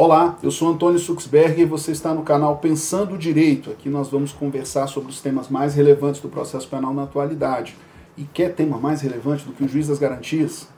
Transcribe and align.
Olá, 0.00 0.38
eu 0.44 0.52
sou 0.52 0.68
Antônio 0.68 0.96
Suxberger 0.96 1.58
e 1.58 1.64
você 1.64 1.90
está 1.90 2.14
no 2.14 2.22
canal 2.22 2.58
Pensando 2.58 3.18
Direito. 3.18 3.68
Aqui 3.68 3.88
nós 3.88 4.08
vamos 4.08 4.30
conversar 4.30 4.86
sobre 4.86 5.10
os 5.10 5.20
temas 5.20 5.48
mais 5.48 5.74
relevantes 5.74 6.20
do 6.20 6.28
processo 6.28 6.68
penal 6.68 6.94
na 6.94 7.02
atualidade. 7.02 7.76
E 8.16 8.22
quer 8.22 8.54
tema 8.54 8.78
mais 8.78 9.00
relevante 9.00 9.44
do 9.44 9.52
que 9.52 9.64
o 9.64 9.68
juiz 9.68 9.88
das 9.88 9.98
garantias? 9.98 10.68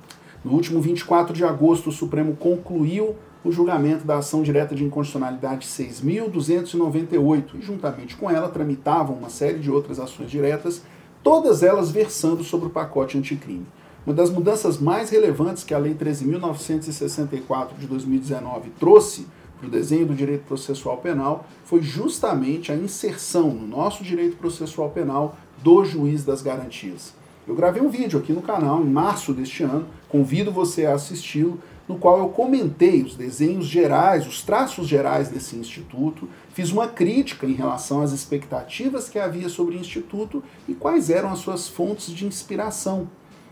No 0.43 0.53
último 0.53 0.81
24 0.81 1.35
de 1.35 1.45
agosto, 1.45 1.91
o 1.91 1.93
Supremo 1.93 2.35
concluiu 2.35 3.15
o 3.45 3.53
julgamento 3.53 4.07
da 4.07 4.17
ação 4.17 4.43
direta 4.43 4.75
de 4.75 4.85
inconstitucionalidade 4.85 5.67
6.298 5.67 7.57
e, 7.57 7.61
juntamente 7.61 8.17
com 8.17 8.31
ela, 8.31 8.49
tramitavam 8.49 9.17
uma 9.17 9.29
série 9.29 9.59
de 9.59 9.71
outras 9.71 10.01
ações 10.01 10.31
diretas, 10.31 10.83
todas 11.23 11.63
elas 11.63 11.91
versando 11.91 12.43
sobre 12.43 12.69
o 12.69 12.71
pacote 12.71 13.19
anticrime. 13.19 13.67
Uma 14.11 14.17
das 14.17 14.29
mudanças 14.29 14.77
mais 14.77 15.09
relevantes 15.11 15.63
que 15.63 15.73
a 15.73 15.79
Lei 15.79 15.95
13.964 15.95 17.79
de 17.79 17.87
2019 17.87 18.71
trouxe 18.71 19.25
para 19.57 19.69
o 19.69 19.71
desenho 19.71 20.05
do 20.05 20.17
direito 20.17 20.47
processual 20.47 20.97
penal 20.97 21.47
foi 21.65 21.81
justamente 21.81 22.73
a 22.73 22.75
inserção 22.75 23.51
no 23.51 23.69
nosso 23.69 24.03
direito 24.03 24.37
processual 24.37 24.91
penal 24.91 25.37
do 25.63 25.85
juiz 25.85 26.25
das 26.25 26.43
garantias. 26.43 27.15
Eu 27.47 27.55
gravei 27.55 27.81
um 27.81 27.89
vídeo 27.89 28.19
aqui 28.19 28.33
no 28.33 28.43
canal 28.43 28.83
em 28.83 28.91
março 28.91 29.33
deste 29.33 29.63
ano, 29.63 29.87
convido 30.09 30.51
você 30.51 30.87
a 30.87 30.95
assisti-lo, 30.95 31.61
no 31.87 31.97
qual 31.97 32.19
eu 32.19 32.31
comentei 32.31 33.05
os 33.05 33.15
desenhos 33.15 33.67
gerais, 33.67 34.27
os 34.27 34.43
traços 34.43 34.89
gerais 34.89 35.29
desse 35.29 35.55
instituto, 35.55 36.29
fiz 36.53 36.73
uma 36.73 36.89
crítica 36.89 37.47
em 37.47 37.55
relação 37.55 38.03
às 38.03 38.11
expectativas 38.11 39.09
que 39.09 39.21
havia 39.21 39.49
sobre 39.49 39.77
o 39.77 39.81
instituto 39.81 40.43
e 40.69 40.75
quais 40.75 41.11
eram 41.11 41.31
as 41.31 41.39
suas 41.39 41.69
fontes 41.69 42.13
de 42.13 42.27
inspiração 42.27 43.09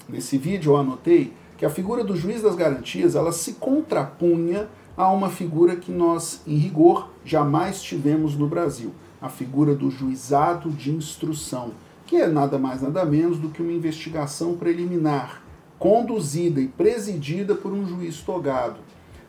Nesse 0.09 0.39
vídeo 0.39 0.73
eu 0.73 0.77
anotei 0.77 1.35
que 1.59 1.67
a 1.67 1.71
figura 1.71 2.03
do 2.03 2.17
juiz 2.17 2.41
das 2.41 2.55
garantias 2.55 3.15
ela 3.15 3.33
se 3.33 3.55
contrapunha 3.55 4.69
a 4.97 5.11
uma 5.13 5.29
figura 5.29 5.77
que 5.77 5.93
nós, 5.93 6.41
em 6.47 6.57
rigor, 6.57 7.11
jamais 7.25 7.83
tivemos 7.83 8.35
no 8.35 8.49
Brasil, 8.49 8.93
a 9.21 9.29
figura 9.29 9.75
do 9.75 9.91
juizado 9.91 10.71
de 10.71 10.91
instrução, 10.91 11.73
que 12.07 12.17
é 12.17 12.27
nada 12.27 12.59
mais 12.59 12.81
nada 12.81 13.05
menos 13.05 13.39
do 13.39 13.51
que 13.51 13.61
uma 13.61 13.73
investigação 13.73 14.57
preliminar, 14.57 15.43
conduzida 15.79 16.61
e 16.61 16.69
presidida 16.69 17.55
por 17.55 17.73
um 17.73 17.87
juiz 17.87 18.21
togado. 18.23 18.81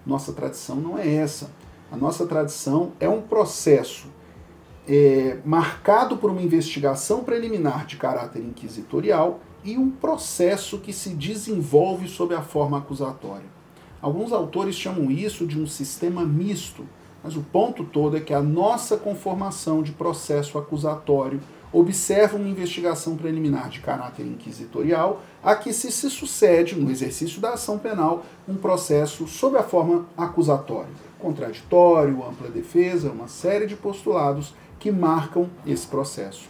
Nossa 0.05 0.31
tradição 0.31 0.77
não 0.77 0.97
é 0.97 1.07
essa. 1.15 1.51
A 1.91 1.97
nossa 1.97 2.25
tradição 2.25 2.93
é 2.99 3.09
um 3.09 3.21
processo 3.21 4.07
é, 4.87 5.39
marcado 5.43 6.17
por 6.17 6.31
uma 6.31 6.41
investigação 6.41 7.23
preliminar 7.23 7.85
de 7.85 7.97
caráter 7.97 8.39
inquisitorial 8.39 9.39
e 9.63 9.77
um 9.77 9.89
processo 9.89 10.79
que 10.79 10.93
se 10.93 11.09
desenvolve 11.09 12.07
sob 12.07 12.33
a 12.33 12.41
forma 12.41 12.77
acusatória. 12.77 13.47
Alguns 14.01 14.31
autores 14.31 14.75
chamam 14.75 15.11
isso 15.11 15.45
de 15.45 15.59
um 15.59 15.67
sistema 15.67 16.23
misto, 16.23 16.85
mas 17.23 17.35
o 17.35 17.41
ponto 17.41 17.83
todo 17.83 18.15
é 18.15 18.21
que 18.21 18.33
a 18.33 18.41
nossa 18.41 18.95
conformação 18.95 19.83
de 19.83 19.91
processo 19.91 20.57
acusatório 20.57 21.41
observa 21.71 22.37
uma 22.37 22.47
investigação 22.47 23.15
preliminar 23.15 23.69
de 23.69 23.79
caráter 23.79 24.25
inquisitorial 24.25 25.21
a 25.43 25.55
que 25.55 25.71
se, 25.71 25.91
se 25.91 26.09
sucede, 26.09 26.75
no 26.75 26.89
exercício 26.89 27.39
da 27.39 27.53
ação 27.53 27.77
penal, 27.77 28.25
um 28.47 28.55
processo 28.55 29.27
sob 29.27 29.57
a 29.57 29.63
forma 29.63 30.05
acusatória, 30.17 30.89
contraditório, 31.19 32.25
ampla 32.25 32.49
defesa, 32.49 33.11
uma 33.11 33.27
série 33.27 33.67
de 33.67 33.75
postulados 33.75 34.55
que 34.79 34.91
marcam 34.91 35.49
esse 35.65 35.85
processo. 35.85 36.47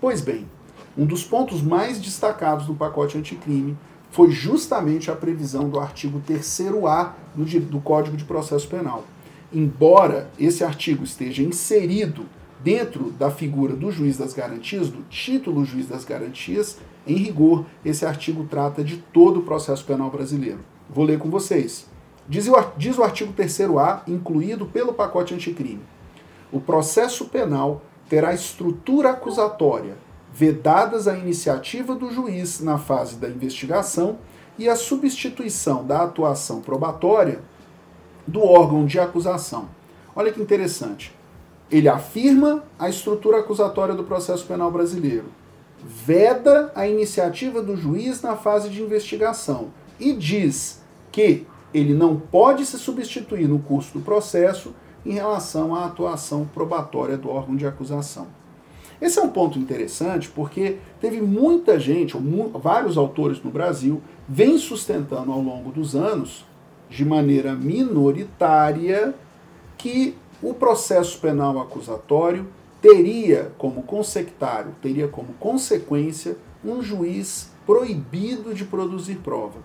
Pois 0.00 0.20
bem, 0.20 0.46
um 0.96 1.06
dos 1.06 1.24
pontos 1.24 1.62
mais 1.62 2.00
destacados 2.00 2.66
do 2.66 2.74
pacote 2.74 3.16
anticrime 3.16 3.76
foi 4.10 4.30
justamente 4.30 5.10
a 5.10 5.14
previsão 5.14 5.68
do 5.68 5.78
artigo 5.78 6.20
3A 6.28 7.12
do, 7.34 7.44
do 7.60 7.80
Código 7.80 8.16
de 8.16 8.24
Processo 8.24 8.68
Penal. 8.68 9.04
Embora 9.52 10.30
esse 10.38 10.64
artigo 10.64 11.04
esteja 11.04 11.42
inserido 11.42 12.26
dentro 12.62 13.10
da 13.12 13.30
figura 13.30 13.74
do 13.74 13.90
juiz 13.90 14.18
das 14.18 14.32
garantias, 14.32 14.88
do 14.88 15.02
título 15.04 15.64
juiz 15.64 15.86
das 15.86 16.04
garantias, 16.04 16.78
em 17.06 17.14
rigor, 17.14 17.64
esse 17.84 18.04
artigo 18.04 18.44
trata 18.44 18.84
de 18.84 18.98
todo 18.98 19.40
o 19.40 19.42
processo 19.42 19.84
penal 19.84 20.10
brasileiro. 20.10 20.58
Vou 20.88 21.04
ler 21.04 21.18
com 21.18 21.30
vocês. 21.30 21.86
Diz 22.28 22.46
o, 22.48 22.54
diz 22.76 22.98
o 22.98 23.02
artigo 23.02 23.32
3A, 23.32 24.02
incluído 24.06 24.66
pelo 24.66 24.92
pacote 24.92 25.34
anticrime: 25.34 25.80
o 26.52 26.60
processo 26.60 27.26
penal 27.26 27.82
terá 28.08 28.34
estrutura 28.34 29.10
acusatória 29.10 29.96
vedadas 30.32 31.08
a 31.08 31.18
iniciativa 31.18 31.94
do 31.94 32.10
juiz 32.10 32.60
na 32.60 32.78
fase 32.78 33.16
da 33.16 33.28
investigação 33.28 34.18
e 34.58 34.68
a 34.68 34.76
substituição 34.76 35.84
da 35.84 36.02
atuação 36.02 36.60
probatória 36.60 37.40
do 38.26 38.42
órgão 38.42 38.86
de 38.86 38.98
acusação. 38.98 39.68
Olha 40.14 40.32
que 40.32 40.40
interessante. 40.40 41.14
Ele 41.70 41.88
afirma 41.88 42.64
a 42.78 42.88
estrutura 42.88 43.40
acusatória 43.40 43.94
do 43.94 44.04
processo 44.04 44.44
penal 44.46 44.70
brasileiro, 44.70 45.26
veda 45.82 46.72
a 46.74 46.86
iniciativa 46.86 47.62
do 47.62 47.76
juiz 47.76 48.20
na 48.22 48.36
fase 48.36 48.68
de 48.68 48.82
investigação 48.82 49.68
e 49.98 50.12
diz 50.12 50.82
que 51.12 51.46
ele 51.72 51.94
não 51.94 52.18
pode 52.18 52.66
se 52.66 52.78
substituir 52.78 53.48
no 53.48 53.60
curso 53.60 53.92
do 53.98 54.04
processo 54.04 54.74
em 55.06 55.12
relação 55.12 55.74
à 55.74 55.86
atuação 55.86 56.44
probatória 56.44 57.16
do 57.16 57.30
órgão 57.30 57.56
de 57.56 57.66
acusação. 57.66 58.39
Esse 59.00 59.18
é 59.18 59.22
um 59.22 59.30
ponto 59.30 59.58
interessante 59.58 60.28
porque 60.28 60.76
teve 61.00 61.20
muita 61.20 61.80
gente, 61.80 62.16
vários 62.54 62.98
autores 62.98 63.42
no 63.42 63.50
Brasil, 63.50 64.02
vem 64.28 64.58
sustentando 64.58 65.32
ao 65.32 65.40
longo 65.40 65.70
dos 65.70 65.96
anos, 65.96 66.44
de 66.88 67.04
maneira 67.04 67.54
minoritária, 67.54 69.14
que 69.78 70.14
o 70.42 70.52
processo 70.52 71.18
penal 71.18 71.58
acusatório 71.58 72.46
teria 72.82 73.52
como 73.56 73.82
consectário, 73.82 74.74
teria 74.82 75.08
como 75.08 75.32
consequência 75.34 76.36
um 76.64 76.82
juiz 76.82 77.50
proibido 77.64 78.54
de 78.54 78.64
produzir 78.64 79.16
prova. 79.16 79.60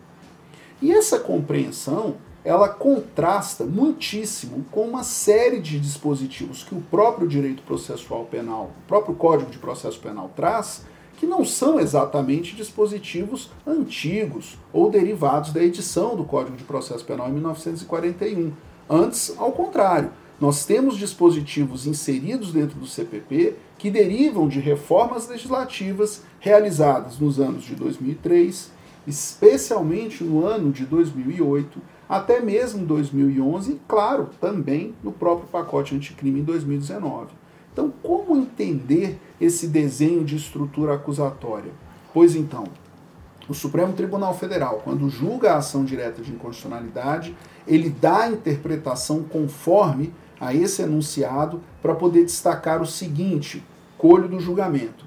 E 0.82 0.92
essa 0.92 1.20
compreensão 1.20 2.16
ela 2.46 2.70
contrasta 2.70 3.66
muitíssimo 3.66 4.64
com 4.72 4.82
uma 4.82 5.04
série 5.04 5.60
de 5.60 5.80
dispositivos 5.80 6.64
que 6.64 6.76
o 6.76 6.82
próprio 6.82 7.28
direito 7.28 7.64
processual 7.64 8.26
penal, 8.26 8.72
o 8.84 8.88
próprio 8.88 9.16
Código 9.16 9.50
de 9.50 9.58
Processo 9.58 10.00
Penal 10.00 10.32
traz, 10.36 10.86
que 11.18 11.26
não 11.26 11.44
são 11.44 11.80
exatamente 11.80 12.56
dispositivos 12.56 13.50
antigos 13.66 14.60
ou 14.72 14.92
derivados 14.92 15.52
da 15.52 15.64
edição 15.64 16.16
do 16.16 16.24
Código 16.24 16.56
de 16.56 16.64
Processo 16.64 17.04
Penal 17.04 17.30
em 17.30 17.34
1941. 17.34 18.54
Antes, 18.88 19.34
ao 19.38 19.52
contrário, 19.52 20.12
nós 20.40 20.66
temos 20.66 20.98
dispositivos 20.98 21.88
inseridos 21.88 22.52
dentro 22.52 22.78
do 22.78 22.86
CPP 22.86 23.56
que 23.78 23.90
derivam 23.90 24.48
de 24.48 24.60
reformas 24.60 25.28
legislativas 25.28 26.22
realizadas 26.40 27.18
nos 27.18 27.40
anos 27.40 27.64
de 27.64 27.74
2003, 27.74 28.70
especialmente 29.08 30.24
no 30.24 30.46
ano 30.46 30.72
de 30.72 30.86
2008 30.86 31.95
até 32.08 32.40
mesmo 32.40 32.86
2011 32.86 33.72
e, 33.72 33.82
claro, 33.88 34.30
também 34.40 34.94
no 35.04 35.12
próprio 35.12 35.48
pacote 35.48 35.96
anticrime 35.96 36.40
em 36.40 36.44
2019. 36.44 37.34
Então, 37.74 37.92
como 38.02 38.38
entender 38.38 39.20
esse 39.40 39.68
desenho 39.68 40.24
de 40.24 40.36
estrutura 40.36 40.94
acusatória? 40.94 41.72
Pois 42.14 42.36
então, 42.36 42.66
o 43.50 43.54
Supremo 43.54 43.94
Tribunal 43.94 44.34
Federal, 44.34 44.82
quando 44.84 45.10
julga 45.10 45.54
a 45.54 45.58
ação 45.58 45.84
direta 45.84 46.22
de 46.22 46.32
inconstitucionalidade, 46.32 47.36
ele 47.68 47.90
dá 47.90 48.22
a 48.22 48.32
interpretação 48.32 49.24
conforme 49.24 50.14
a 50.40 50.54
esse 50.54 50.82
enunciado 50.82 51.62
para 51.82 51.96
poder 51.96 52.24
destacar 52.24 52.82
o 52.82 52.88
seguinte: 52.88 53.64
colho 53.98 54.28
do 54.28 54.40
julgamento. 54.40 55.06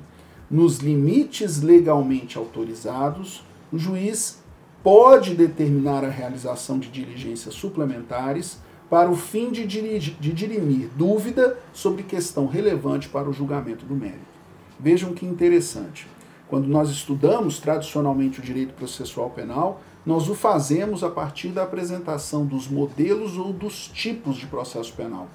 Nos 0.50 0.78
limites 0.78 1.60
legalmente 1.60 2.38
autorizados, 2.38 3.44
o 3.72 3.78
juiz 3.78 4.37
pode 4.82 5.34
determinar 5.34 6.04
a 6.04 6.10
realização 6.10 6.78
de 6.78 6.88
diligências 6.88 7.54
suplementares 7.54 8.58
para 8.88 9.10
o 9.10 9.16
fim 9.16 9.50
de, 9.50 9.66
dirimir 9.66 10.88
dúvida 10.96 11.58
sobre 11.72 12.02
questão 12.02 12.46
relevante 12.46 13.08
para 13.08 13.28
o 13.28 13.32
julgamento 13.32 13.84
do 13.84 13.94
mérito. 13.94 14.38
Vejam 14.80 15.12
que 15.12 15.26
interessante. 15.26 16.06
Quando 16.48 16.66
nós 16.66 16.88
estudamos 16.88 17.58
tradicionalmente 17.58 18.40
o 18.40 18.42
direito 18.42 18.72
processual 18.72 19.28
penal, 19.28 19.82
nós 20.06 20.30
o 20.30 20.34
fazemos 20.34 21.04
a 21.04 21.10
partir 21.10 21.48
da 21.48 21.64
apresentação 21.64 22.46
dos 22.46 22.66
modelos 22.66 23.36
ou 23.36 23.52
dos 23.52 23.88
tipos 23.88 24.36
de 24.36 24.46
processo 24.46 24.94
penal. 24.94 25.28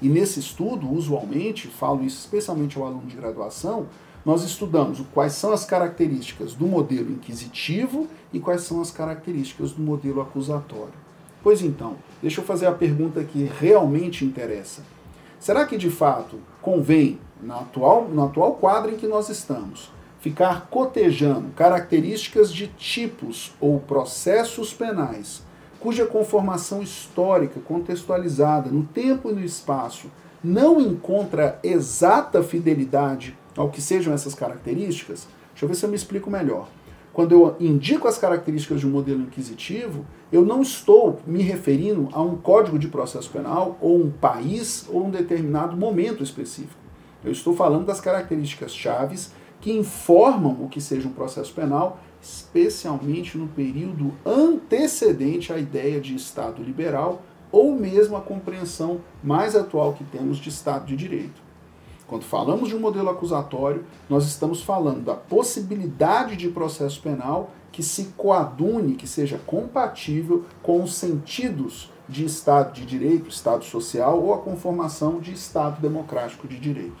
E 0.00 0.08
nesse 0.08 0.38
estudo, 0.38 0.88
usualmente, 0.88 1.66
falo 1.66 2.04
isso 2.04 2.20
especialmente 2.20 2.78
ao 2.78 2.86
aluno 2.86 3.06
de 3.06 3.16
graduação, 3.16 3.86
nós 4.24 4.42
estudamos 4.42 5.02
quais 5.12 5.32
são 5.32 5.52
as 5.52 5.64
características 5.64 6.54
do 6.54 6.66
modelo 6.66 7.10
inquisitivo 7.10 8.06
e 8.32 8.38
quais 8.38 8.62
são 8.62 8.80
as 8.80 8.90
características 8.90 9.72
do 9.72 9.82
modelo 9.82 10.20
acusatório. 10.20 10.94
Pois 11.42 11.62
então, 11.62 11.96
deixa 12.20 12.40
eu 12.40 12.44
fazer 12.44 12.66
a 12.66 12.72
pergunta 12.72 13.24
que 13.24 13.50
realmente 13.58 14.24
interessa. 14.24 14.82
Será 15.38 15.64
que 15.64 15.78
de 15.78 15.90
fato 15.90 16.38
convém, 16.60 17.18
no 17.42 17.54
atual, 17.54 18.08
no 18.08 18.24
atual 18.24 18.54
quadro 18.54 18.92
em 18.92 18.96
que 18.96 19.06
nós 19.06 19.30
estamos, 19.30 19.90
ficar 20.20 20.68
cotejando 20.68 21.48
características 21.56 22.52
de 22.52 22.66
tipos 22.66 23.52
ou 23.58 23.80
processos 23.80 24.74
penais 24.74 25.42
cuja 25.80 26.04
conformação 26.04 26.82
histórica, 26.82 27.58
contextualizada 27.58 28.70
no 28.70 28.84
tempo 28.84 29.30
e 29.30 29.32
no 29.32 29.42
espaço, 29.42 30.10
não 30.44 30.78
encontra 30.78 31.58
exata 31.62 32.42
fidelidade 32.42 33.36
ao 33.60 33.68
que 33.68 33.82
sejam 33.82 34.14
essas 34.14 34.34
características, 34.34 35.28
deixa 35.50 35.66
eu 35.66 35.68
ver 35.68 35.74
se 35.74 35.84
eu 35.84 35.90
me 35.90 35.94
explico 35.94 36.30
melhor. 36.30 36.66
Quando 37.12 37.32
eu 37.32 37.56
indico 37.60 38.08
as 38.08 38.16
características 38.16 38.80
de 38.80 38.86
um 38.86 38.90
modelo 38.90 39.20
inquisitivo, 39.20 40.06
eu 40.32 40.42
não 40.46 40.62
estou 40.62 41.20
me 41.26 41.42
referindo 41.42 42.08
a 42.12 42.22
um 42.22 42.36
código 42.36 42.78
de 42.78 42.88
processo 42.88 43.28
penal 43.28 43.76
ou 43.78 44.00
um 44.00 44.10
país 44.10 44.86
ou 44.88 45.04
um 45.04 45.10
determinado 45.10 45.76
momento 45.76 46.22
específico. 46.22 46.80
Eu 47.22 47.32
estou 47.32 47.54
falando 47.54 47.84
das 47.84 48.00
características 48.00 48.74
chaves 48.74 49.34
que 49.60 49.70
informam 49.70 50.64
o 50.64 50.68
que 50.68 50.80
seja 50.80 51.06
um 51.06 51.12
processo 51.12 51.52
penal, 51.52 52.00
especialmente 52.22 53.36
no 53.36 53.48
período 53.48 54.14
antecedente 54.24 55.52
à 55.52 55.58
ideia 55.58 56.00
de 56.00 56.14
Estado 56.14 56.62
liberal 56.62 57.20
ou 57.52 57.74
mesmo 57.74 58.16
a 58.16 58.22
compreensão 58.22 59.02
mais 59.22 59.54
atual 59.54 59.92
que 59.92 60.04
temos 60.04 60.38
de 60.38 60.48
Estado 60.48 60.86
de 60.86 60.96
Direito. 60.96 61.49
Quando 62.10 62.24
falamos 62.24 62.68
de 62.68 62.74
um 62.74 62.80
modelo 62.80 63.08
acusatório, 63.08 63.84
nós 64.08 64.26
estamos 64.26 64.60
falando 64.60 65.04
da 65.04 65.14
possibilidade 65.14 66.34
de 66.34 66.48
processo 66.48 67.00
penal 67.00 67.52
que 67.70 67.84
se 67.84 68.06
coadune, 68.16 68.96
que 68.96 69.06
seja 69.06 69.38
compatível 69.46 70.44
com 70.60 70.82
os 70.82 70.94
sentidos 70.94 71.88
de 72.08 72.24
Estado 72.24 72.72
de 72.72 72.84
Direito, 72.84 73.30
Estado 73.30 73.64
social 73.64 74.20
ou 74.20 74.34
a 74.34 74.38
conformação 74.38 75.20
de 75.20 75.32
Estado 75.32 75.80
democrático 75.80 76.48
de 76.48 76.58
direito. 76.58 76.96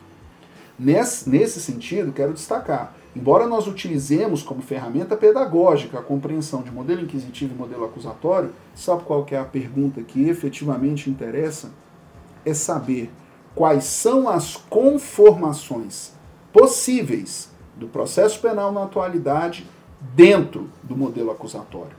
Nesse, 0.78 1.28
nesse 1.28 1.60
sentido, 1.60 2.12
quero 2.12 2.32
destacar, 2.32 2.94
embora 3.14 3.48
nós 3.48 3.66
utilizemos 3.66 4.44
como 4.44 4.62
ferramenta 4.62 5.16
pedagógica 5.16 5.98
a 5.98 6.02
compreensão 6.04 6.62
de 6.62 6.70
modelo 6.70 7.02
inquisitivo 7.02 7.52
e 7.52 7.58
modelo 7.58 7.84
acusatório, 7.84 8.52
sabe 8.76 9.02
qual 9.02 9.26
é 9.28 9.36
a 9.36 9.44
pergunta 9.44 10.04
que 10.04 10.28
efetivamente 10.28 11.10
interessa? 11.10 11.72
É 12.44 12.54
saber 12.54 13.10
quais 13.60 13.84
são 13.84 14.26
as 14.26 14.56
conformações 14.56 16.12
possíveis 16.50 17.50
do 17.76 17.88
processo 17.88 18.40
penal 18.40 18.72
na 18.72 18.84
atualidade 18.84 19.66
dentro 20.14 20.70
do 20.82 20.96
modelo 20.96 21.30
acusatório? 21.30 21.94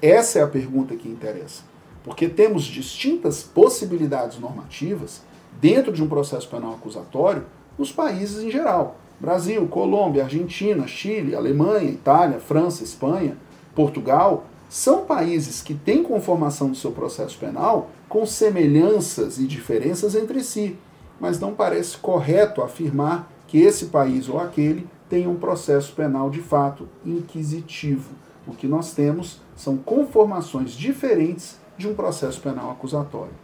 Essa 0.00 0.38
é 0.38 0.42
a 0.44 0.46
pergunta 0.46 0.94
que 0.94 1.08
interessa. 1.08 1.64
Porque 2.04 2.28
temos 2.28 2.62
distintas 2.62 3.42
possibilidades 3.42 4.38
normativas 4.38 5.20
dentro 5.60 5.92
de 5.92 6.00
um 6.00 6.08
processo 6.08 6.48
penal 6.48 6.74
acusatório 6.74 7.44
nos 7.76 7.90
países 7.90 8.44
em 8.44 8.48
geral. 8.48 8.96
Brasil, 9.18 9.66
Colômbia, 9.66 10.22
Argentina, 10.22 10.86
Chile, 10.86 11.34
Alemanha, 11.34 11.90
Itália, 11.90 12.38
França, 12.38 12.84
Espanha, 12.84 13.36
Portugal, 13.74 14.44
são 14.68 15.04
países 15.04 15.60
que 15.60 15.74
têm 15.74 16.04
conformação 16.04 16.70
do 16.70 16.76
seu 16.76 16.92
processo 16.92 17.36
penal 17.36 17.90
com 18.08 18.24
semelhanças 18.24 19.40
e 19.40 19.46
diferenças 19.48 20.14
entre 20.14 20.44
si 20.44 20.78
mas 21.20 21.38
não 21.38 21.54
parece 21.54 21.98
correto 21.98 22.62
afirmar 22.62 23.30
que 23.46 23.58
esse 23.58 23.86
país 23.86 24.28
ou 24.28 24.40
aquele 24.40 24.88
tem 25.08 25.26
um 25.26 25.36
processo 25.36 25.92
penal 25.94 26.30
de 26.30 26.40
fato 26.40 26.88
inquisitivo. 27.04 28.10
O 28.46 28.52
que 28.52 28.66
nós 28.66 28.94
temos 28.94 29.40
são 29.54 29.76
conformações 29.76 30.72
diferentes 30.72 31.58
de 31.76 31.86
um 31.86 31.94
processo 31.94 32.40
penal 32.40 32.70
acusatório. 32.70 33.34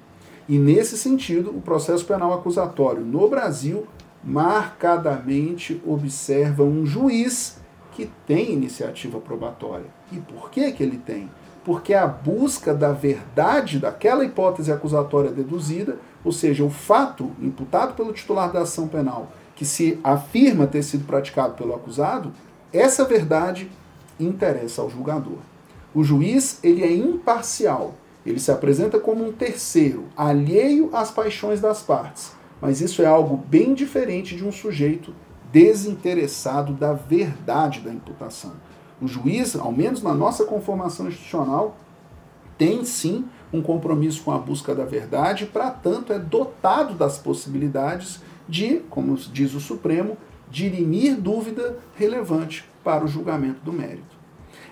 E 0.49 0.59
nesse 0.59 0.97
sentido, 0.97 1.51
o 1.51 1.61
processo 1.61 2.05
penal 2.05 2.33
acusatório 2.33 3.05
no 3.05 3.29
Brasil 3.29 3.87
marcadamente 4.23 5.81
observa 5.85 6.63
um 6.63 6.87
juiz 6.87 7.59
que 7.93 8.11
tem 8.27 8.53
iniciativa 8.53 9.19
probatória. 9.19 9.87
E 10.13 10.19
por 10.19 10.51
que 10.51 10.71
que 10.73 10.83
ele 10.83 10.99
tem? 10.99 11.29
Porque 11.67 11.93
a 11.93 12.07
busca 12.07 12.73
da 12.73 12.93
verdade 12.93 13.79
daquela 13.79 14.25
hipótese 14.25 14.73
acusatória 14.73 15.31
deduzida 15.31 15.99
ou 16.27 16.33
seja, 16.33 16.65
o 16.65 16.71
fato 16.71 17.31
imputado 17.41 17.95
pelo 17.95 18.13
titular 18.13 18.51
da 18.51 18.63
ação 18.63 18.89
penal, 18.89 19.31
que 19.55 19.65
se 19.65 20.01
afirma 20.03 20.67
ter 20.67 20.83
sido 20.83 21.07
praticado 21.07 21.55
pelo 21.55 21.73
acusado, 21.73 22.33
essa 22.73 23.05
verdade 23.05 23.71
interessa 24.19 24.83
ao 24.83 24.91
julgador. 24.91 25.39
O 25.95 26.03
juiz, 26.03 26.59
ele 26.65 26.83
é 26.83 26.93
imparcial. 26.93 27.95
Ele 28.27 28.41
se 28.41 28.51
apresenta 28.51 28.99
como 28.99 29.25
um 29.25 29.31
terceiro, 29.31 30.07
alheio 30.17 30.91
às 30.93 31.13
paixões 31.13 31.61
das 31.61 31.81
partes. 31.81 32.33
Mas 32.61 32.81
isso 32.81 33.03
é 33.03 33.07
algo 33.07 33.37
bem 33.37 33.73
diferente 33.73 34.35
de 34.35 34.45
um 34.45 34.51
sujeito 34.51 35.15
desinteressado 35.53 36.73
da 36.73 36.93
verdade 36.93 37.79
da 37.83 37.93
imputação. 37.93 38.55
O 39.01 39.07
juiz, 39.07 39.57
ao 39.57 39.73
menos 39.73 40.03
na 40.03 40.15
nossa 40.15 40.45
conformação 40.45 41.09
institucional, 41.09 41.77
tem 42.57 42.85
sim 42.85 43.27
um 43.53 43.61
compromisso 43.61 44.23
com 44.23 44.33
a 44.33 44.39
busca 44.39 44.75
da 44.75 44.85
verdade, 44.85 45.47
para 45.47 45.71
tanto 45.71 46.13
é 46.13 46.19
dotado 46.19 46.95
das 46.95 47.19
possibilidades 47.19 48.21
de, 48.49 48.79
como 48.91 49.17
diz 49.17 49.55
o 49.55 49.61
Supremo, 49.61 50.17
dirimir 50.51 51.17
dúvida 51.17 51.79
relevante 51.95 52.65
para 52.83 53.05
o 53.05 53.09
julgamento 53.09 53.61
do 53.63 53.73
mérito. 53.73 54.17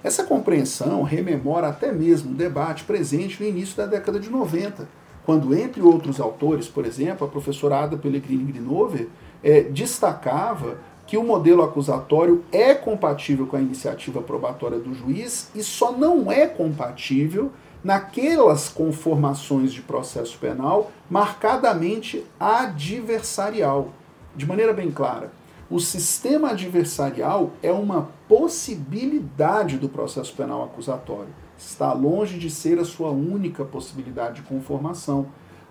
Essa 0.03 0.25
compreensão 0.25 1.03
rememora 1.03 1.69
até 1.69 1.93
mesmo 1.93 2.33
o 2.33 2.35
debate 2.35 2.85
presente 2.85 3.43
no 3.43 3.49
início 3.49 3.77
da 3.77 3.87
década 3.87 4.21
de 4.21 4.31
90, 4.31 4.89
quando, 5.25 5.55
entre 5.55 5.81
outros 5.81 6.21
autores, 6.21 6.69
por 6.69 6.85
exemplo, 6.85 7.27
a 7.27 7.31
professora 7.31 7.81
Ada 7.81 7.97
Pellegrini 7.97 8.45
Grinover 8.45 9.09
é, 9.43 9.63
destacava 9.63 10.79
que 11.07 11.17
o 11.17 11.25
modelo 11.25 11.63
acusatório 11.63 12.45
é 12.51 12.75
compatível 12.75 13.47
com 13.47 13.57
a 13.57 13.61
iniciativa 13.61 14.23
probatória 14.23 14.79
do 14.79 14.95
juiz 14.95 15.51
e 15.55 15.63
só 15.63 15.93
não 15.93 16.33
é 16.33 16.47
compatível 16.47 17.53
naquelas 17.83 18.71
conformações 18.71 19.73
de 19.73 19.83
processo 19.83 20.39
penal 20.39 20.91
marcadamente 21.11 22.25
adversarial. 22.41 23.91
De 24.35 24.47
maneira 24.47 24.73
bem 24.73 24.91
clara, 24.91 25.31
o 25.71 25.79
sistema 25.79 26.51
adversarial 26.51 27.53
é 27.63 27.71
uma 27.71 28.09
possibilidade 28.27 29.77
do 29.77 29.89
processo 29.89 30.35
penal 30.35 30.65
acusatório. 30.65 31.29
Está 31.59 31.93
longe 31.93 32.39
de 32.39 32.51
ser 32.51 32.79
a 32.79 32.85
sua 32.85 33.11
única 33.11 33.65
possibilidade 33.65 34.37
de 34.37 34.49
conformação. 34.49 35.27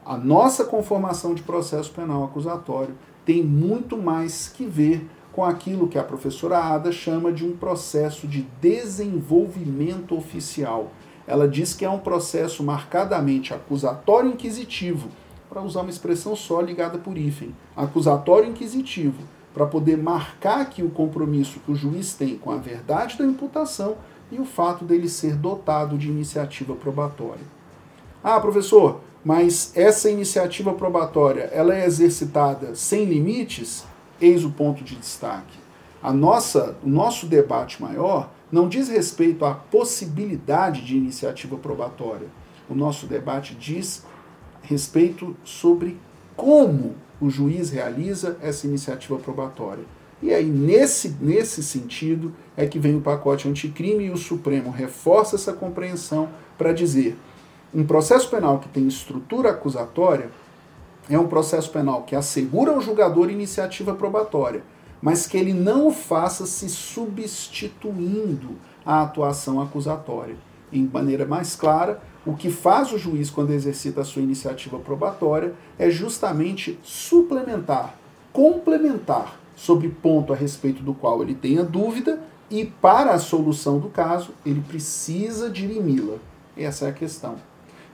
A 0.05 0.17
nossa 0.17 0.65
conformação 0.65 1.33
de 1.33 1.41
processo 1.41 1.91
penal 1.91 2.23
acusatório 2.23 2.95
tem 3.25 3.43
muito 3.43 3.97
mais 3.97 4.49
que 4.49 4.65
ver 4.65 5.07
com 5.33 5.43
aquilo 5.43 5.87
que 5.87 5.97
a 5.97 6.03
professora 6.03 6.59
Ada 6.59 6.91
chama 6.91 7.33
de 7.33 7.45
um 7.45 7.57
processo 7.57 8.27
de 8.27 8.47
desenvolvimento 8.61 10.15
oficial 10.15 10.91
ela 11.25 11.47
diz 11.47 11.73
que 11.73 11.85
é 11.85 11.89
um 11.89 11.99
processo 11.99 12.63
marcadamente 12.63 13.53
acusatório 13.53 14.31
inquisitivo, 14.31 15.09
para 15.49 15.61
usar 15.61 15.81
uma 15.81 15.89
expressão 15.89 16.35
só 16.35 16.59
ligada 16.59 16.97
por 16.97 17.17
hífen, 17.17 17.55
acusatório 17.75 18.49
inquisitivo, 18.49 19.21
para 19.53 19.67
poder 19.67 19.97
marcar 19.97 20.61
aqui 20.61 20.81
o 20.81 20.89
compromisso 20.89 21.59
que 21.59 21.71
o 21.71 21.75
juiz 21.75 22.15
tem 22.15 22.37
com 22.37 22.51
a 22.51 22.57
verdade 22.57 23.17
da 23.17 23.25
imputação 23.25 23.97
e 24.31 24.39
o 24.39 24.45
fato 24.45 24.83
dele 24.83 25.07
ser 25.07 25.35
dotado 25.35 25.95
de 25.95 26.09
iniciativa 26.09 26.73
probatória. 26.75 27.45
Ah, 28.23 28.39
professor, 28.39 29.01
mas 29.23 29.71
essa 29.75 30.09
iniciativa 30.09 30.73
probatória, 30.73 31.43
ela 31.53 31.75
é 31.75 31.85
exercitada 31.85 32.73
sem 32.73 33.05
limites? 33.05 33.85
Eis 34.23 34.45
o 34.45 34.51
ponto 34.51 34.85
de 34.85 34.95
destaque. 34.95 35.59
A 36.01 36.13
nossa, 36.13 36.77
o 36.81 36.87
nosso 36.87 37.25
debate 37.25 37.81
maior 37.81 38.31
não 38.49 38.69
diz 38.69 38.87
respeito 38.87 39.43
à 39.43 39.53
possibilidade 39.53 40.85
de 40.85 40.95
iniciativa 40.95 41.57
probatória. 41.57 42.27
O 42.69 42.73
nosso 42.73 43.05
debate 43.05 43.53
diz 43.53 44.05
respeito 44.61 45.35
sobre 45.43 45.99
como 46.37 46.95
o 47.19 47.29
juiz 47.29 47.69
realiza 47.69 48.37
essa 48.41 48.65
iniciativa 48.65 49.17
probatória. 49.17 49.83
E 50.21 50.33
aí, 50.33 50.45
nesse, 50.45 51.17
nesse 51.19 51.61
sentido, 51.61 52.33
é 52.55 52.65
que 52.65 52.79
vem 52.79 52.95
o 52.95 53.01
pacote 53.01 53.49
anticrime 53.49 54.05
e 54.05 54.09
o 54.09 54.15
Supremo 54.15 54.71
reforça 54.71 55.35
essa 55.35 55.51
compreensão 55.51 56.29
para 56.57 56.71
dizer 56.71 57.17
um 57.73 57.83
processo 57.83 58.29
penal 58.29 58.59
que 58.59 58.69
tem 58.69 58.87
estrutura 58.87 59.49
acusatória 59.49 60.29
é 61.09 61.17
um 61.17 61.27
processo 61.27 61.69
penal 61.69 62.03
que 62.03 62.15
assegura 62.15 62.71
ao 62.71 62.81
julgador 62.81 63.29
iniciativa 63.29 63.93
probatória, 63.93 64.63
mas 65.01 65.27
que 65.27 65.37
ele 65.37 65.53
não 65.53 65.87
o 65.87 65.91
faça 65.91 66.45
se 66.45 66.69
substituindo 66.69 68.55
à 68.85 69.01
atuação 69.01 69.61
acusatória. 69.61 70.35
Em 70.71 70.83
maneira 70.85 71.25
mais 71.25 71.55
clara, 71.55 72.01
o 72.25 72.33
que 72.33 72.49
faz 72.49 72.91
o 72.93 72.97
juiz 72.97 73.29
quando 73.29 73.51
exercita 73.51 74.01
a 74.01 74.05
sua 74.05 74.21
iniciativa 74.21 74.79
probatória 74.79 75.53
é 75.77 75.89
justamente 75.89 76.79
suplementar, 76.81 77.95
complementar 78.31 79.37
sobre 79.55 79.89
ponto 79.89 80.31
a 80.31 80.35
respeito 80.35 80.81
do 80.81 80.93
qual 80.93 81.21
ele 81.21 81.35
tenha 81.35 81.63
dúvida 81.63 82.21
e 82.49 82.65
para 82.65 83.11
a 83.11 83.19
solução 83.19 83.77
do 83.77 83.89
caso 83.89 84.33
ele 84.45 84.61
precisa 84.61 85.49
dirimi-la. 85.49 86.15
Essa 86.55 86.85
é 86.85 86.89
a 86.89 86.93
questão. 86.93 87.35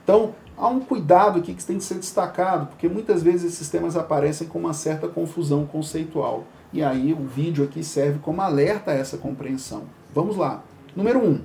Então, 0.04 0.34
há 0.60 0.68
um 0.68 0.80
cuidado 0.80 1.38
aqui 1.38 1.54
que 1.54 1.64
tem 1.64 1.78
que 1.78 1.84
ser 1.84 1.94
destacado, 1.94 2.66
porque 2.66 2.88
muitas 2.88 3.22
vezes 3.22 3.54
esses 3.54 3.68
temas 3.68 3.96
aparecem 3.96 4.46
com 4.46 4.58
uma 4.58 4.74
certa 4.74 5.08
confusão 5.08 5.66
conceitual. 5.66 6.44
E 6.72 6.82
aí 6.82 7.12
o 7.12 7.26
vídeo 7.26 7.64
aqui 7.64 7.82
serve 7.82 8.18
como 8.20 8.42
alerta 8.42 8.90
a 8.90 8.94
essa 8.94 9.16
compreensão. 9.16 9.82
Vamos 10.14 10.36
lá. 10.36 10.62
Número 10.94 11.18
1. 11.18 11.22
Um, 11.28 11.40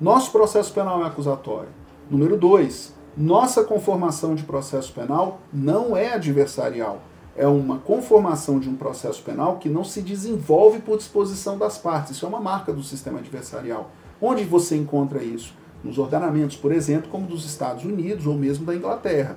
nosso 0.00 0.30
processo 0.30 0.72
penal 0.72 1.02
é 1.02 1.06
acusatório. 1.06 1.68
Número 2.08 2.36
2, 2.36 2.94
nossa 3.16 3.62
conformação 3.64 4.34
de 4.34 4.42
processo 4.42 4.92
penal 4.92 5.40
não 5.52 5.96
é 5.96 6.14
adversarial. 6.14 7.02
É 7.36 7.46
uma 7.46 7.78
conformação 7.78 8.58
de 8.58 8.68
um 8.68 8.76
processo 8.76 9.22
penal 9.22 9.56
que 9.56 9.68
não 9.68 9.84
se 9.84 10.02
desenvolve 10.02 10.80
por 10.80 10.98
disposição 10.98 11.58
das 11.58 11.78
partes. 11.78 12.12
Isso 12.12 12.26
é 12.26 12.28
uma 12.28 12.40
marca 12.40 12.72
do 12.72 12.82
sistema 12.82 13.18
adversarial. 13.18 13.90
Onde 14.20 14.44
você 14.44 14.76
encontra 14.76 15.22
isso? 15.22 15.54
Nos 15.82 15.98
ordenamentos, 15.98 16.56
por 16.56 16.72
exemplo, 16.72 17.10
como 17.10 17.26
dos 17.26 17.44
Estados 17.44 17.84
Unidos 17.84 18.26
ou 18.26 18.34
mesmo 18.34 18.64
da 18.64 18.74
Inglaterra. 18.74 19.36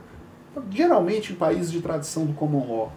Geralmente 0.69 1.33
em 1.33 1.35
países 1.35 1.71
de 1.71 1.81
tradição 1.81 2.25
do 2.25 2.33
common 2.33 2.67
law. 2.67 2.91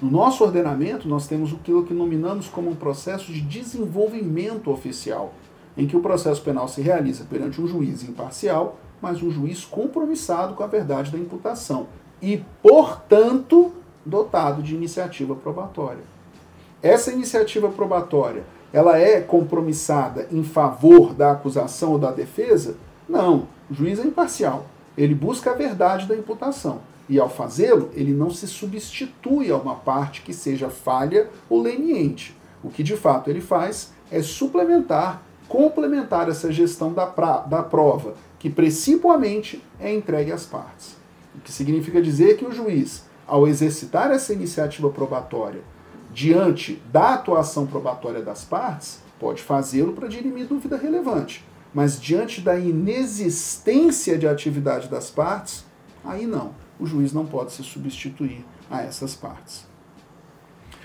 No 0.00 0.10
nosso 0.10 0.44
ordenamento, 0.44 1.08
nós 1.08 1.26
temos 1.26 1.52
aquilo 1.52 1.84
que 1.84 1.92
nominamos 1.92 2.48
como 2.48 2.70
um 2.70 2.74
processo 2.74 3.32
de 3.32 3.40
desenvolvimento 3.40 4.70
oficial, 4.70 5.34
em 5.76 5.86
que 5.86 5.96
o 5.96 6.00
processo 6.00 6.40
penal 6.42 6.68
se 6.68 6.80
realiza 6.80 7.24
perante 7.24 7.60
um 7.60 7.66
juiz 7.66 8.02
imparcial, 8.04 8.78
mas 9.02 9.22
um 9.22 9.30
juiz 9.30 9.64
compromissado 9.64 10.54
com 10.54 10.62
a 10.62 10.68
verdade 10.68 11.10
da 11.10 11.18
imputação 11.18 11.88
e, 12.22 12.42
portanto, 12.62 13.72
dotado 14.04 14.62
de 14.62 14.74
iniciativa 14.74 15.34
probatória. 15.34 16.02
Essa 16.82 17.12
iniciativa 17.12 17.68
probatória, 17.68 18.44
ela 18.72 18.98
é 18.98 19.20
compromissada 19.20 20.28
em 20.30 20.42
favor 20.44 21.14
da 21.14 21.32
acusação 21.32 21.92
ou 21.92 21.98
da 21.98 22.10
defesa? 22.10 22.76
Não, 23.08 23.48
o 23.70 23.74
juiz 23.74 23.98
é 23.98 24.02
imparcial. 24.02 24.66
Ele 24.96 25.14
busca 25.14 25.50
a 25.50 25.54
verdade 25.54 26.06
da 26.06 26.14
imputação. 26.14 26.80
E 27.08 27.18
ao 27.18 27.30
fazê-lo, 27.30 27.90
ele 27.94 28.12
não 28.12 28.30
se 28.30 28.46
substitui 28.46 29.50
a 29.50 29.56
uma 29.56 29.74
parte 29.74 30.20
que 30.20 30.34
seja 30.34 30.68
falha 30.68 31.30
ou 31.48 31.62
leniente. 31.62 32.36
O 32.62 32.68
que 32.68 32.82
de 32.82 32.96
fato 32.96 33.30
ele 33.30 33.40
faz 33.40 33.92
é 34.10 34.20
suplementar, 34.20 35.22
complementar 35.48 36.28
essa 36.28 36.52
gestão 36.52 36.92
da, 36.92 37.06
pra, 37.06 37.38
da 37.38 37.62
prova, 37.62 38.14
que 38.38 38.50
principalmente 38.50 39.62
é 39.80 39.94
entregue 39.94 40.32
às 40.32 40.44
partes. 40.44 40.96
O 41.34 41.40
que 41.40 41.50
significa 41.50 42.02
dizer 42.02 42.36
que 42.36 42.44
o 42.44 42.52
juiz, 42.52 43.04
ao 43.26 43.46
exercitar 43.46 44.10
essa 44.10 44.34
iniciativa 44.34 44.90
probatória 44.90 45.62
diante 46.12 46.80
da 46.92 47.14
atuação 47.14 47.66
probatória 47.66 48.22
das 48.22 48.44
partes, 48.44 49.00
pode 49.18 49.42
fazê-lo 49.42 49.92
para 49.92 50.08
dirimir 50.08 50.46
dúvida 50.46 50.76
relevante. 50.76 51.44
Mas 51.74 52.00
diante 52.00 52.40
da 52.40 52.58
inexistência 52.58 54.16
de 54.16 54.26
atividade 54.26 54.88
das 54.88 55.10
partes, 55.10 55.64
aí 56.04 56.26
não 56.26 56.54
o 56.78 56.86
juiz 56.86 57.12
não 57.12 57.26
pode 57.26 57.52
se 57.52 57.62
substituir 57.62 58.44
a 58.70 58.82
essas 58.82 59.14
partes. 59.14 59.66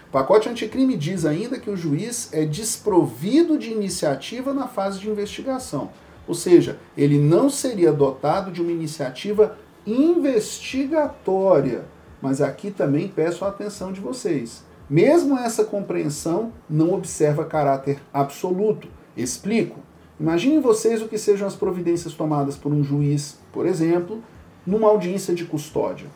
O 0.08 0.12
pacote 0.12 0.50
anticrime 0.50 0.96
diz 0.96 1.26
ainda 1.26 1.60
que 1.60 1.70
o 1.70 1.78
juiz 1.78 2.30
é 2.32 2.46
desprovido 2.46 3.58
de 3.58 3.72
iniciativa 3.72 4.54
na 4.54 4.68
fase 4.68 5.00
de 5.00 5.10
investigação, 5.10 5.92
ou 6.28 6.36
seja, 6.36 6.80
ele 6.96 7.20
não 7.20 7.50
seria 7.50 7.92
dotado 7.92 8.52
de 8.52 8.62
uma 8.62 8.72
iniciativa 8.72 9.58
investigatória. 9.86 11.86
Mas 12.22 12.40
aqui 12.40 12.72
também 12.72 13.10
peço 13.10 13.44
a 13.44 13.50
atenção 13.50 13.92
de 13.92 14.00
vocês. 14.00 14.64
Mesmo 14.90 15.38
essa 15.38 15.64
compreensão 15.64 16.52
não 16.70 16.94
observa 16.94 17.46
caráter 17.46 18.02
absoluto. 18.14 18.88
Explico. 19.16 19.80
Imaginem 20.20 20.60
vocês 20.60 21.02
o 21.02 21.08
que 21.08 21.18
sejam 21.18 21.48
as 21.48 21.56
providências 21.56 22.14
tomadas 22.14 22.58
por 22.58 22.72
um 22.72 22.84
juiz, 22.84 23.40
por 23.52 23.66
exemplo, 23.66 24.22
numa 24.66 24.88
audiência 24.90 25.34
de 25.34 25.46
custódia, 25.46 26.08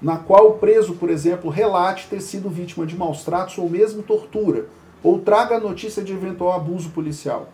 na 0.00 0.16
qual 0.16 0.48
o 0.48 0.58
preso, 0.58 0.94
por 0.94 1.10
exemplo, 1.10 1.50
relate 1.50 2.08
ter 2.08 2.20
sido 2.20 2.48
vítima 2.48 2.86
de 2.86 2.96
maus 2.96 3.22
tratos 3.22 3.58
ou 3.58 3.68
mesmo 3.68 4.02
tortura, 4.02 4.66
ou 5.02 5.18
traga 5.18 5.56
a 5.56 5.60
notícia 5.60 6.02
de 6.02 6.12
eventual 6.12 6.52
abuso 6.52 6.90
policial. 6.90 7.48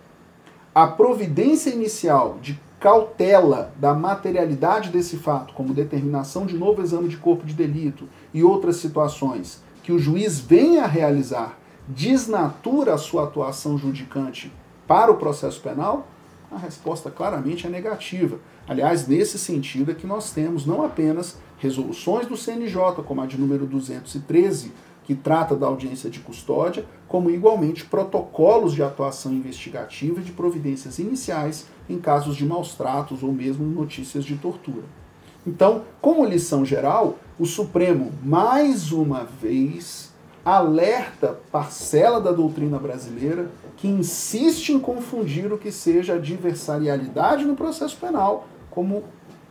A 0.74 0.86
providência 0.86 1.70
inicial 1.70 2.38
de 2.40 2.58
cautela 2.78 3.72
da 3.76 3.94
materialidade 3.94 4.90
desse 4.90 5.16
fato, 5.16 5.54
como 5.54 5.74
determinação 5.74 6.46
de 6.46 6.56
novo 6.56 6.82
exame 6.82 7.08
de 7.08 7.16
corpo 7.16 7.46
de 7.46 7.54
delito 7.54 8.08
e 8.32 8.44
outras 8.44 8.76
situações 8.76 9.64
que 9.86 9.92
o 9.92 10.00
juiz 10.00 10.40
venha 10.40 10.82
a 10.82 10.88
realizar, 10.88 11.56
desnatura 11.86 12.92
a 12.92 12.98
sua 12.98 13.22
atuação 13.22 13.78
judicante 13.78 14.52
para 14.84 15.12
o 15.12 15.16
processo 15.16 15.60
penal? 15.60 16.08
A 16.50 16.58
resposta 16.58 17.08
claramente 17.08 17.68
é 17.68 17.70
negativa. 17.70 18.40
Aliás, 18.66 19.06
nesse 19.06 19.38
sentido 19.38 19.92
é 19.92 19.94
que 19.94 20.04
nós 20.04 20.32
temos 20.32 20.66
não 20.66 20.84
apenas 20.84 21.38
resoluções 21.58 22.26
do 22.26 22.36
CNJ, 22.36 23.04
como 23.06 23.20
a 23.20 23.26
de 23.26 23.38
número 23.38 23.64
213, 23.64 24.72
que 25.04 25.14
trata 25.14 25.54
da 25.54 25.68
audiência 25.68 26.10
de 26.10 26.18
custódia, 26.18 26.84
como 27.06 27.30
igualmente 27.30 27.84
protocolos 27.84 28.74
de 28.74 28.82
atuação 28.82 29.32
investigativa 29.32 30.18
e 30.18 30.24
de 30.24 30.32
providências 30.32 30.98
iniciais 30.98 31.68
em 31.88 32.00
casos 32.00 32.34
de 32.34 32.44
maus 32.44 32.74
tratos 32.74 33.22
ou 33.22 33.32
mesmo 33.32 33.64
notícias 33.64 34.24
de 34.24 34.34
tortura. 34.34 35.05
Então, 35.46 35.84
como 36.00 36.24
lição 36.24 36.64
geral, 36.64 37.18
o 37.38 37.46
Supremo, 37.46 38.12
mais 38.22 38.90
uma 38.90 39.24
vez, 39.24 40.12
alerta 40.44 41.38
parcela 41.52 42.20
da 42.20 42.32
doutrina 42.32 42.78
brasileira 42.78 43.50
que 43.76 43.86
insiste 43.86 44.70
em 44.70 44.80
confundir 44.80 45.52
o 45.52 45.58
que 45.58 45.70
seja 45.70 46.14
adversarialidade 46.14 47.44
no 47.44 47.54
processo 47.54 47.96
penal 47.96 48.46
como 48.70 49.04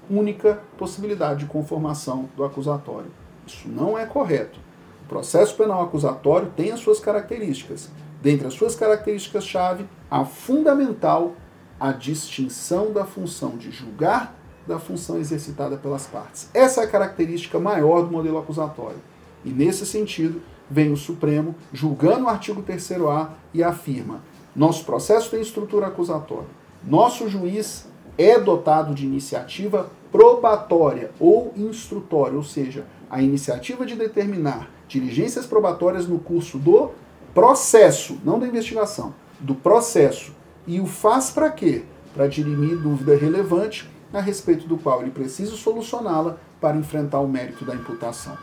única 0.09 0.59
possibilidade 0.77 1.41
de 1.41 1.45
conformação 1.45 2.29
do 2.35 2.43
acusatório. 2.43 3.11
Isso 3.47 3.67
não 3.67 3.97
é 3.97 4.05
correto. 4.05 4.59
O 5.05 5.07
processo 5.07 5.55
penal 5.55 5.83
acusatório 5.83 6.51
tem 6.55 6.71
as 6.71 6.79
suas 6.79 6.99
características. 6.99 7.89
Dentre 8.21 8.47
as 8.47 8.53
suas 8.53 8.75
características-chave, 8.75 9.85
a 10.09 10.25
fundamental 10.25 11.33
a 11.79 11.91
distinção 11.91 12.91
da 12.91 13.05
função 13.05 13.57
de 13.57 13.69
julgar 13.69 14.33
da 14.67 14.79
função 14.79 15.17
exercitada 15.17 15.77
pelas 15.77 16.07
partes. 16.07 16.49
Essa 16.53 16.81
é 16.81 16.83
a 16.85 16.89
característica 16.89 17.59
maior 17.59 18.03
do 18.03 18.11
modelo 18.11 18.37
acusatório. 18.37 18.97
E 19.43 19.49
nesse 19.49 19.85
sentido, 19.85 20.41
vem 20.69 20.91
o 20.91 20.97
Supremo 20.97 21.55
julgando 21.71 22.25
o 22.25 22.29
artigo 22.29 22.63
3A 22.63 23.29
e 23.53 23.63
afirma: 23.63 24.21
nosso 24.55 24.85
processo 24.85 25.29
tem 25.29 25.41
estrutura 25.41 25.87
acusatória. 25.87 26.47
Nosso 26.83 27.29
juiz 27.29 27.85
é 28.17 28.39
dotado 28.39 28.93
de 28.93 29.05
iniciativa 29.05 29.89
probatória 30.11 31.11
ou 31.19 31.51
instrutória, 31.55 32.37
ou 32.37 32.43
seja, 32.43 32.85
a 33.09 33.21
iniciativa 33.21 33.85
de 33.85 33.95
determinar 33.95 34.69
diligências 34.87 35.45
probatórias 35.45 36.07
no 36.07 36.19
curso 36.19 36.57
do 36.57 36.91
processo, 37.33 38.17
não 38.23 38.39
da 38.39 38.47
investigação, 38.47 39.13
do 39.39 39.53
processo. 39.53 40.33
E 40.65 40.79
o 40.79 40.85
faz 40.85 41.29
para 41.29 41.49
quê? 41.49 41.83
Para 42.13 42.27
dirimir 42.27 42.77
dúvida 42.77 43.15
relevante 43.15 43.89
a 44.17 44.21
respeito 44.21 44.67
do 44.67 44.77
qual 44.77 45.01
ele 45.01 45.11
precisa 45.11 45.55
solucioná-la 45.55 46.37
para 46.59 46.77
enfrentar 46.77 47.19
o 47.19 47.27
mérito 47.27 47.65
da 47.65 47.75
imputação. 47.75 48.37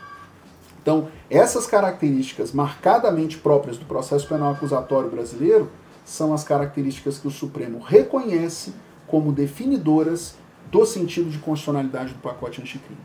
Então, 0.81 1.07
essas 1.29 1.65
características 1.65 2.51
marcadamente 2.51 3.37
próprias 3.37 3.77
do 3.77 3.85
processo 3.85 4.27
penal 4.27 4.51
acusatório 4.51 5.09
brasileiro 5.09 5.69
são 6.03 6.33
as 6.33 6.43
características 6.43 7.17
que 7.17 7.27
o 7.27 7.31
Supremo 7.31 7.79
reconhece 7.79 8.73
como 9.07 9.31
definidoras 9.31 10.35
do 10.69 10.85
sentido 10.85 11.29
de 11.29 11.37
constitucionalidade 11.37 12.13
do 12.13 12.19
pacote 12.19 12.59
anticrime. 12.59 12.99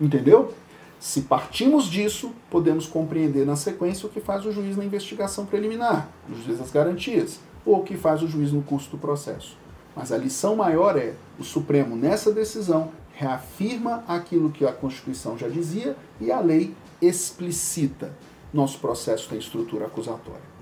Entendeu? 0.00 0.52
Se 0.98 1.22
partimos 1.22 1.86
disso, 1.86 2.32
podemos 2.50 2.86
compreender 2.86 3.44
na 3.46 3.56
sequência 3.56 4.06
o 4.06 4.08
que 4.08 4.20
faz 4.20 4.46
o 4.46 4.52
juiz 4.52 4.76
na 4.76 4.84
investigação 4.84 5.46
preliminar, 5.46 6.08
o 6.28 6.34
juiz 6.34 6.58
das 6.58 6.70
garantias, 6.70 7.38
ou 7.64 7.80
o 7.80 7.82
que 7.84 7.96
faz 7.96 8.22
o 8.22 8.28
juiz 8.28 8.52
no 8.52 8.62
curso 8.62 8.90
do 8.90 8.98
processo. 8.98 9.56
Mas 9.94 10.12
a 10.12 10.18
lição 10.18 10.56
maior 10.56 10.96
é: 10.96 11.14
o 11.38 11.44
Supremo, 11.44 11.96
nessa 11.96 12.32
decisão, 12.32 12.90
reafirma 13.12 14.04
aquilo 14.08 14.50
que 14.50 14.64
a 14.64 14.72
Constituição 14.72 15.36
já 15.36 15.48
dizia 15.48 15.96
e 16.20 16.30
a 16.30 16.40
lei 16.40 16.74
explicita. 17.00 18.12
Nosso 18.52 18.78
processo 18.78 19.28
tem 19.28 19.38
estrutura 19.38 19.86
acusatória. 19.86 20.52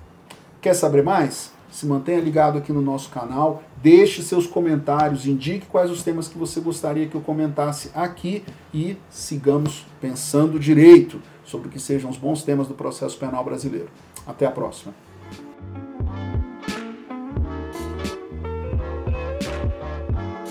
Quer 0.61 0.75
saber 0.75 1.03
mais? 1.03 1.53
se 1.71 1.87
mantenha 1.87 2.21
ligado 2.21 2.59
aqui 2.59 2.73
no 2.73 2.83
nosso 2.83 3.11
canal, 3.11 3.63
deixe 3.77 4.23
seus 4.23 4.47
comentários, 4.47 5.27
indique 5.27 5.67
quais 5.67 5.91
os 5.91 6.03
temas 6.03 6.29
que 6.29 6.37
você 6.37 6.61
gostaria 6.61 7.07
que 7.07 7.15
eu 7.15 7.21
comentasse 7.21 7.91
aqui 7.95 8.45
e 8.75 8.97
sigamos 9.09 9.87
pensando 10.01 10.59
direito 10.59 11.21
sobre 11.45 11.69
o 11.69 11.71
que 11.71 11.81
sejam 11.81 12.11
os 12.11 12.17
bons 12.17 12.43
temas 12.43 12.67
do 12.67 12.75
processo 12.75 13.17
penal 13.19 13.45
brasileiro. 13.45 13.89
Até 14.27 14.47
a 14.47 14.51
próxima. 14.51 14.93